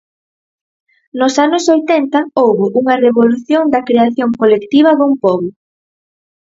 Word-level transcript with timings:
Nos 1.19 1.33
anos 1.45 1.63
oitenta 1.75 2.19
houbo 2.39 2.65
unha 2.81 2.95
revolución 3.05 3.63
da 3.73 3.85
creación 3.89 4.29
colectiva 4.41 4.91
dun 4.99 5.13
pobo. 5.23 5.47